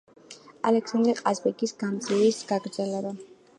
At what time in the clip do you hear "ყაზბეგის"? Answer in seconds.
1.19-1.75